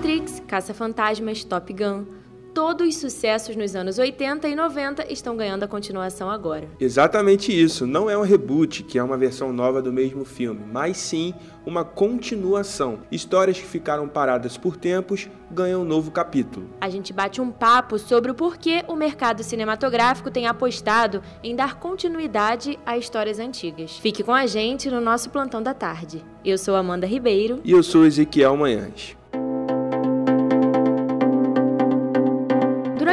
Matrix, 0.00 0.42
Caça-Fantasmas, 0.46 1.44
Top 1.44 1.70
Gun, 1.74 2.06
todos 2.54 2.88
os 2.88 2.96
sucessos 2.96 3.54
nos 3.54 3.76
anos 3.76 3.98
80 3.98 4.48
e 4.48 4.56
90 4.56 5.12
estão 5.12 5.36
ganhando 5.36 5.64
a 5.64 5.68
continuação 5.68 6.30
agora. 6.30 6.66
Exatamente 6.80 7.52
isso. 7.52 7.86
Não 7.86 8.08
é 8.08 8.16
um 8.16 8.22
reboot, 8.22 8.82
que 8.82 8.98
é 8.98 9.02
uma 9.02 9.18
versão 9.18 9.52
nova 9.52 9.82
do 9.82 9.92
mesmo 9.92 10.24
filme, 10.24 10.62
mas 10.72 10.96
sim 10.96 11.34
uma 11.66 11.84
continuação. 11.84 13.00
Histórias 13.12 13.58
que 13.58 13.66
ficaram 13.66 14.08
paradas 14.08 14.56
por 14.56 14.74
tempos 14.74 15.28
ganham 15.50 15.82
um 15.82 15.84
novo 15.84 16.10
capítulo. 16.10 16.70
A 16.80 16.88
gente 16.88 17.12
bate 17.12 17.38
um 17.38 17.50
papo 17.50 17.98
sobre 17.98 18.30
o 18.30 18.34
porquê 18.34 18.82
o 18.88 18.96
mercado 18.96 19.42
cinematográfico 19.42 20.30
tem 20.30 20.46
apostado 20.46 21.22
em 21.44 21.54
dar 21.54 21.78
continuidade 21.78 22.78
a 22.86 22.96
histórias 22.96 23.38
antigas. 23.38 23.98
Fique 23.98 24.22
com 24.22 24.32
a 24.32 24.46
gente 24.46 24.90
no 24.90 25.02
nosso 25.02 25.28
plantão 25.28 25.62
da 25.62 25.74
tarde. 25.74 26.24
Eu 26.42 26.56
sou 26.56 26.74
Amanda 26.74 27.06
Ribeiro. 27.06 27.60
E 27.62 27.70
eu 27.70 27.82
sou 27.82 28.06
Ezequiel 28.06 28.56
Manhães. 28.56 29.19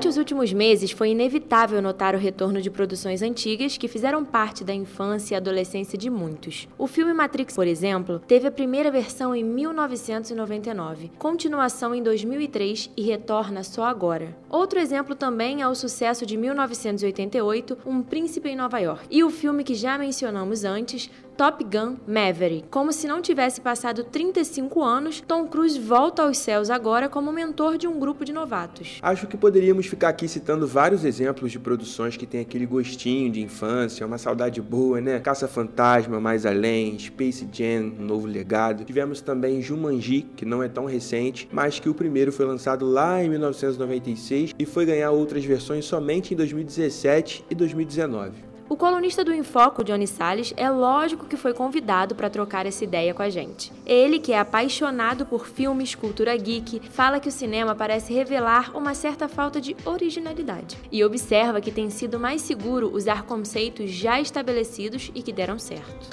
Durante 0.00 0.14
os 0.14 0.16
últimos 0.16 0.50
meses, 0.50 0.92
foi 0.92 1.10
inevitável 1.10 1.82
notar 1.82 2.14
o 2.14 2.18
retorno 2.18 2.62
de 2.62 2.70
produções 2.70 3.20
antigas 3.20 3.76
que 3.76 3.86
fizeram 3.86 4.24
parte 4.24 4.64
da 4.64 4.72
infância 4.72 5.34
e 5.34 5.36
adolescência 5.36 5.98
de 5.98 6.08
muitos. 6.08 6.66
O 6.78 6.86
filme 6.86 7.12
Matrix, 7.12 7.54
por 7.54 7.66
exemplo, 7.66 8.18
teve 8.26 8.48
a 8.48 8.50
primeira 8.50 8.90
versão 8.90 9.34
em 9.36 9.44
1999, 9.44 11.10
continuação 11.18 11.94
em 11.94 12.02
2003 12.02 12.90
e 12.96 13.02
retorna 13.02 13.62
só 13.62 13.84
agora. 13.84 14.34
Outro 14.48 14.78
exemplo 14.78 15.14
também 15.14 15.60
é 15.60 15.68
o 15.68 15.74
sucesso 15.74 16.24
de 16.24 16.34
1988, 16.34 17.76
Um 17.84 18.00
Príncipe 18.00 18.48
em 18.48 18.56
Nova 18.56 18.78
York, 18.78 19.04
e 19.10 19.22
o 19.22 19.28
filme 19.28 19.62
que 19.62 19.74
já 19.74 19.98
mencionamos 19.98 20.64
antes, 20.64 21.10
Top 21.40 21.64
Gun 21.64 21.96
Maverick. 22.06 22.68
Como 22.68 22.92
se 22.92 23.06
não 23.06 23.22
tivesse 23.22 23.62
passado 23.62 24.04
35 24.04 24.84
anos, 24.84 25.22
Tom 25.26 25.46
Cruise 25.46 25.80
volta 25.80 26.20
aos 26.20 26.36
céus 26.36 26.68
agora 26.68 27.08
como 27.08 27.32
mentor 27.32 27.78
de 27.78 27.88
um 27.88 27.98
grupo 27.98 28.26
de 28.26 28.30
novatos. 28.30 28.98
Acho 29.00 29.26
que 29.26 29.38
poderíamos 29.38 29.86
ficar 29.86 30.10
aqui 30.10 30.28
citando 30.28 30.66
vários 30.66 31.02
exemplos 31.02 31.50
de 31.50 31.58
produções 31.58 32.14
que 32.14 32.26
têm 32.26 32.42
aquele 32.42 32.66
gostinho 32.66 33.32
de 33.32 33.40
infância, 33.40 34.06
uma 34.06 34.18
saudade 34.18 34.60
boa, 34.60 35.00
né? 35.00 35.18
Caça-Fantasma, 35.18 36.20
Mais 36.20 36.44
Além, 36.44 36.98
Space 36.98 37.48
Jam, 37.50 37.90
um 37.98 38.04
novo 38.04 38.26
legado. 38.26 38.84
Tivemos 38.84 39.22
também 39.22 39.62
Jumanji, 39.62 40.26
que 40.36 40.44
não 40.44 40.62
é 40.62 40.68
tão 40.68 40.84
recente, 40.84 41.48
mas 41.50 41.80
que 41.80 41.88
o 41.88 41.94
primeiro 41.94 42.30
foi 42.30 42.44
lançado 42.44 42.84
lá 42.84 43.24
em 43.24 43.30
1996 43.30 44.54
e 44.58 44.66
foi 44.66 44.84
ganhar 44.84 45.10
outras 45.10 45.42
versões 45.42 45.86
somente 45.86 46.34
em 46.34 46.36
2017 46.36 47.46
e 47.48 47.54
2019. 47.54 48.49
O 48.70 48.76
colunista 48.76 49.24
do 49.24 49.34
Infoco, 49.34 49.82
Johnny 49.82 50.06
Salles, 50.06 50.54
é 50.56 50.70
lógico 50.70 51.26
que 51.26 51.36
foi 51.36 51.52
convidado 51.52 52.14
para 52.14 52.30
trocar 52.30 52.66
essa 52.66 52.84
ideia 52.84 53.12
com 53.12 53.20
a 53.20 53.28
gente. 53.28 53.72
Ele, 53.84 54.20
que 54.20 54.32
é 54.32 54.38
apaixonado 54.38 55.26
por 55.26 55.48
filmes, 55.48 55.96
cultura 55.96 56.36
geek, 56.36 56.80
fala 56.88 57.18
que 57.18 57.28
o 57.28 57.32
cinema 57.32 57.74
parece 57.74 58.14
revelar 58.14 58.70
uma 58.76 58.94
certa 58.94 59.28
falta 59.28 59.60
de 59.60 59.74
originalidade 59.84 60.78
e 60.92 61.02
observa 61.02 61.60
que 61.60 61.72
tem 61.72 61.90
sido 61.90 62.20
mais 62.20 62.42
seguro 62.42 62.94
usar 62.94 63.24
conceitos 63.24 63.90
já 63.90 64.20
estabelecidos 64.20 65.10
e 65.16 65.20
que 65.20 65.32
deram 65.32 65.58
certo. 65.58 66.08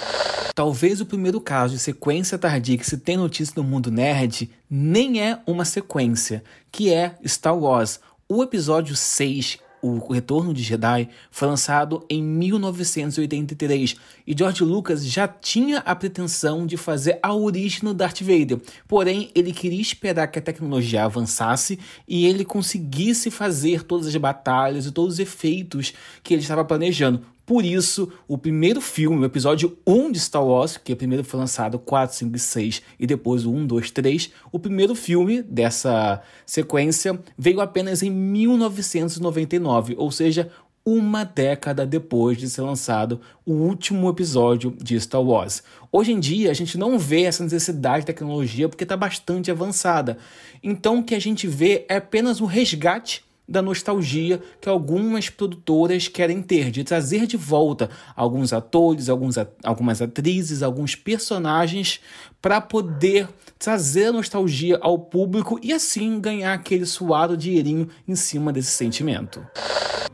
Talvez 0.52 1.00
o 1.00 1.06
primeiro 1.06 1.40
caso 1.40 1.74
de 1.74 1.80
sequência 1.80 2.36
tardia 2.36 2.76
que 2.76 2.84
se 2.84 2.98
tem 2.98 3.16
notícia 3.16 3.54
no 3.56 3.62
mundo 3.62 3.88
nerd 3.88 4.50
nem 4.68 5.22
é 5.22 5.38
uma 5.46 5.64
sequência, 5.64 6.42
que 6.72 6.92
é 6.92 7.14
Star 7.24 7.56
Wars. 7.56 8.00
O 8.28 8.42
episódio 8.42 8.96
6 8.96 9.60
o 9.82 9.98
Retorno 10.12 10.52
de 10.52 10.62
Jedi 10.62 11.08
foi 11.30 11.48
lançado 11.48 12.04
em 12.08 12.22
1983 12.22 13.96
e 14.26 14.34
George 14.36 14.64
Lucas 14.64 15.04
já 15.06 15.26
tinha 15.28 15.78
a 15.78 15.94
pretensão 15.94 16.66
de 16.66 16.76
fazer 16.76 17.18
a 17.22 17.34
origem 17.34 17.80
do 17.80 17.94
Darth 17.94 18.20
Vader. 18.20 18.60
Porém, 18.86 19.30
ele 19.34 19.52
queria 19.52 19.80
esperar 19.80 20.26
que 20.28 20.38
a 20.38 20.42
tecnologia 20.42 21.04
avançasse 21.04 21.78
e 22.06 22.26
ele 22.26 22.44
conseguisse 22.44 23.30
fazer 23.30 23.82
todas 23.82 24.06
as 24.06 24.16
batalhas 24.16 24.86
e 24.86 24.92
todos 24.92 25.14
os 25.14 25.20
efeitos 25.20 25.92
que 26.22 26.34
ele 26.34 26.42
estava 26.42 26.64
planejando. 26.64 27.37
Por 27.48 27.64
isso, 27.64 28.12
o 28.28 28.36
primeiro 28.36 28.78
filme, 28.78 29.22
o 29.22 29.24
episódio 29.24 29.78
1 29.86 30.12
de 30.12 30.20
Star 30.20 30.44
Wars, 30.44 30.76
que 30.76 30.94
primeiro 30.94 31.24
foi 31.24 31.40
lançado 31.40 31.78
4, 31.78 32.14
5 32.14 32.36
e 32.36 32.38
6 32.38 32.82
e 33.00 33.06
depois 33.06 33.46
o 33.46 33.50
1, 33.50 33.66
2, 33.66 33.90
3, 33.90 34.30
o 34.52 34.58
primeiro 34.58 34.94
filme 34.94 35.40
dessa 35.40 36.20
sequência 36.44 37.18
veio 37.38 37.62
apenas 37.62 38.02
em 38.02 38.10
1999, 38.10 39.94
ou 39.96 40.10
seja, 40.10 40.50
uma 40.84 41.24
década 41.24 41.86
depois 41.86 42.36
de 42.36 42.50
ser 42.50 42.60
lançado 42.60 43.18
o 43.46 43.52
último 43.52 44.10
episódio 44.10 44.76
de 44.76 45.00
Star 45.00 45.22
Wars. 45.22 45.62
Hoje 45.90 46.12
em 46.12 46.20
dia, 46.20 46.50
a 46.50 46.54
gente 46.54 46.76
não 46.76 46.98
vê 46.98 47.22
essa 47.22 47.42
necessidade 47.42 48.00
de 48.00 48.08
tecnologia 48.08 48.68
porque 48.68 48.84
está 48.84 48.94
bastante 48.94 49.50
avançada. 49.50 50.18
Então, 50.62 50.98
o 50.98 51.02
que 51.02 51.14
a 51.14 51.18
gente 51.18 51.46
vê 51.46 51.86
é 51.88 51.96
apenas 51.96 52.42
um 52.42 52.46
resgate 52.46 53.26
da 53.48 53.62
nostalgia 53.62 54.40
que 54.60 54.68
algumas 54.68 55.30
produtoras 55.30 56.06
querem 56.06 56.42
ter, 56.42 56.70
de 56.70 56.84
trazer 56.84 57.26
de 57.26 57.36
volta 57.36 57.88
alguns 58.14 58.52
atores, 58.52 59.08
alguns, 59.08 59.36
algumas 59.64 60.02
atrizes, 60.02 60.62
alguns 60.62 60.94
personagens 60.94 62.00
para 62.42 62.60
poder 62.60 63.28
trazer 63.58 64.12
nostalgia 64.12 64.78
ao 64.80 64.98
público 64.98 65.58
e 65.62 65.72
assim 65.72 66.20
ganhar 66.20 66.52
aquele 66.52 66.84
suado 66.84 67.36
dinheirinho 67.36 67.88
em 68.06 68.14
cima 68.14 68.52
desse 68.52 68.70
sentimento. 68.70 69.44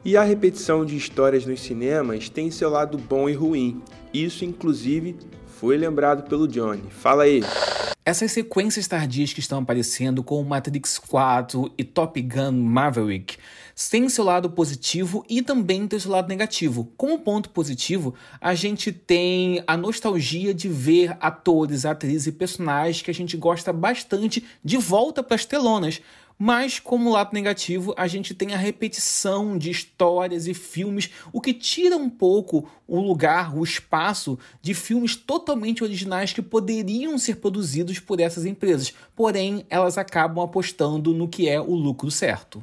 E 0.04 0.16
a 0.16 0.22
repetição 0.22 0.84
de 0.84 0.96
histórias 0.96 1.46
nos 1.46 1.60
cinemas 1.60 2.28
tem 2.28 2.50
seu 2.50 2.70
lado 2.70 2.98
bom 2.98 3.28
e 3.28 3.32
ruim. 3.32 3.82
Isso, 4.12 4.44
inclusive, 4.44 5.16
foi 5.59 5.76
lembrado 5.76 6.28
pelo 6.28 6.48
Johnny. 6.48 6.91
Fala 6.91 7.25
aí. 7.25 7.42
Essas 8.04 8.32
sequências 8.32 8.87
tardias 8.87 9.32
que 9.32 9.41
estão 9.41 9.60
aparecendo 9.60 10.22
com 10.22 10.42
Matrix 10.42 10.98
4 10.98 11.72
e 11.78 11.82
Top 11.82 12.20
Gun 12.20 12.53
Maverick 12.53 13.38
têm 13.91 14.09
seu 14.10 14.25
lado 14.25 14.50
positivo 14.50 15.25
e 15.28 15.41
também 15.41 15.88
tem 15.88 15.98
seu 15.98 16.10
lado 16.10 16.28
negativo. 16.28 16.93
Como 16.98 17.19
ponto 17.20 17.48
positivo, 17.48 18.14
a 18.41 18.54
gente 18.54 18.93
tem 18.93 19.64
a 19.66 19.75
nostalgia 19.75 20.53
de 20.53 20.69
ver 20.69 21.16
atores, 21.19 21.87
atrizes 21.87 22.26
e 22.26 22.32
personagens 22.32 23.00
que 23.00 23.10
a 23.10 23.14
gente 23.14 23.37
gosta 23.38 23.72
bastante 23.72 24.44
de 24.62 24.76
volta 24.76 25.22
para 25.22 25.37
as 25.37 25.47
telonas. 25.47 26.00
Mas, 26.38 26.80
como 26.80 27.12
lado 27.12 27.32
negativo, 27.32 27.94
a 27.96 28.06
gente 28.06 28.34
tem 28.34 28.54
a 28.54 28.58
repetição 28.58 29.56
de 29.56 29.70
histórias 29.70 30.46
e 30.46 30.54
filmes, 30.54 31.10
o 31.32 31.40
que 31.40 31.54
tira 31.54 31.96
um 31.96 32.10
pouco 32.10 32.68
o 32.86 33.00
lugar, 33.00 33.56
o 33.56 33.62
espaço 33.62 34.38
de 34.60 34.74
filmes 34.74 35.14
totalmente 35.16 35.84
originais 35.84 36.32
que 36.32 36.42
poderiam 36.42 37.16
ser 37.18 37.36
produzidos 37.36 37.98
por 37.98 38.20
essas 38.20 38.44
empresas. 38.44 38.92
Porém, 39.14 39.64
elas 39.70 39.96
acabam 39.96 40.44
apostando 40.44 41.14
no 41.14 41.28
que 41.28 41.48
é 41.48 41.60
o 41.60 41.74
lucro 41.74 42.10
certo. 42.10 42.62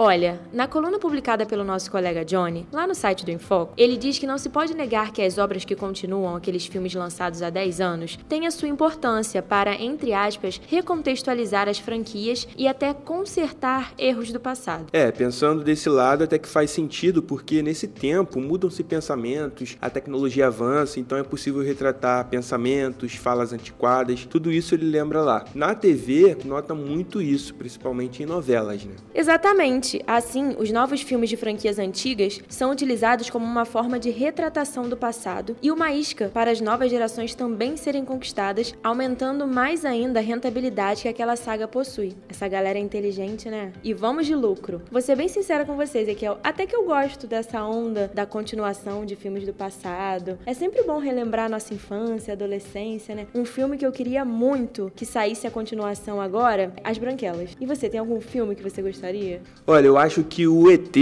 Olha, 0.00 0.40
na 0.52 0.68
coluna 0.68 0.96
publicada 0.96 1.44
pelo 1.44 1.64
nosso 1.64 1.90
colega 1.90 2.24
Johnny, 2.24 2.64
lá 2.70 2.86
no 2.86 2.94
site 2.94 3.24
do 3.24 3.32
Infoco, 3.32 3.72
ele 3.76 3.96
diz 3.96 4.16
que 4.16 4.28
não 4.28 4.38
se 4.38 4.48
pode 4.48 4.72
negar 4.72 5.10
que 5.10 5.20
as 5.20 5.38
obras 5.38 5.64
que 5.64 5.74
continuam 5.74 6.36
aqueles 6.36 6.66
filmes 6.66 6.94
lançados 6.94 7.42
há 7.42 7.50
10 7.50 7.80
anos 7.80 8.16
têm 8.28 8.46
a 8.46 8.52
sua 8.52 8.68
importância 8.68 9.42
para, 9.42 9.74
entre 9.74 10.12
aspas, 10.12 10.60
recontextualizar 10.68 11.68
as 11.68 11.80
franquias 11.80 12.46
e 12.56 12.68
até 12.68 12.87
consertar 12.94 13.92
erros 13.98 14.32
do 14.32 14.40
passado. 14.40 14.86
É, 14.92 15.10
pensando 15.10 15.62
desse 15.62 15.88
lado 15.88 16.24
até 16.24 16.38
que 16.38 16.48
faz 16.48 16.70
sentido, 16.70 17.22
porque 17.22 17.62
nesse 17.62 17.86
tempo 17.86 18.40
mudam-se 18.40 18.82
pensamentos, 18.82 19.76
a 19.80 19.90
tecnologia 19.90 20.46
avança, 20.46 21.00
então 21.00 21.18
é 21.18 21.22
possível 21.22 21.62
retratar 21.62 22.24
pensamentos, 22.28 23.14
falas 23.14 23.52
antiquadas, 23.52 24.24
tudo 24.24 24.50
isso 24.50 24.74
ele 24.74 24.86
lembra 24.86 25.22
lá. 25.22 25.44
Na 25.54 25.74
TV, 25.74 26.36
nota 26.44 26.74
muito 26.74 27.20
isso, 27.20 27.54
principalmente 27.54 28.22
em 28.22 28.26
novelas, 28.26 28.84
né? 28.84 28.94
Exatamente. 29.14 30.02
Assim, 30.06 30.54
os 30.58 30.70
novos 30.70 31.00
filmes 31.02 31.28
de 31.28 31.36
franquias 31.36 31.78
antigas 31.78 32.40
são 32.48 32.70
utilizados 32.70 33.30
como 33.30 33.44
uma 33.44 33.64
forma 33.64 33.98
de 33.98 34.10
retratação 34.10 34.88
do 34.88 34.96
passado 34.96 35.56
e 35.62 35.70
uma 35.70 35.92
isca 35.92 36.30
para 36.32 36.50
as 36.50 36.60
novas 36.60 36.90
gerações 36.90 37.34
também 37.34 37.76
serem 37.76 38.04
conquistadas, 38.04 38.74
aumentando 38.82 39.46
mais 39.46 39.84
ainda 39.84 40.20
a 40.20 40.22
rentabilidade 40.22 41.02
que 41.02 41.08
aquela 41.08 41.36
saga 41.36 41.68
possui. 41.68 42.16
Essa 42.28 42.48
galera 42.48 42.77
é 42.78 42.80
inteligente, 42.80 43.50
né? 43.50 43.72
E 43.82 43.92
vamos 43.92 44.26
de 44.26 44.34
lucro. 44.34 44.80
Vou 44.90 45.02
ser 45.02 45.16
bem 45.16 45.28
sincera 45.28 45.64
com 45.64 45.76
vocês, 45.76 46.08
Ezequiel, 46.08 46.38
até 46.42 46.66
que 46.66 46.74
eu 46.74 46.84
gosto 46.84 47.26
dessa 47.26 47.62
onda 47.62 48.10
da 48.14 48.24
continuação 48.24 49.04
de 49.04 49.16
filmes 49.16 49.44
do 49.44 49.52
passado. 49.52 50.38
É 50.46 50.54
sempre 50.54 50.82
bom 50.82 50.98
relembrar 50.98 51.50
nossa 51.50 51.74
infância, 51.74 52.32
adolescência, 52.32 53.14
né? 53.14 53.26
Um 53.34 53.44
filme 53.44 53.76
que 53.76 53.84
eu 53.84 53.92
queria 53.92 54.24
muito 54.24 54.92
que 54.94 55.04
saísse 55.04 55.46
a 55.46 55.50
continuação 55.50 56.20
agora, 56.20 56.72
As 56.84 56.98
Branquelas. 56.98 57.50
E 57.60 57.66
você, 57.66 57.88
tem 57.88 58.00
algum 58.00 58.20
filme 58.20 58.54
que 58.54 58.62
você 58.62 58.80
gostaria? 58.80 59.40
Olha, 59.66 59.86
eu 59.86 59.96
acho 59.96 60.22
que 60.22 60.46
o 60.46 60.70
ET, 60.70 60.96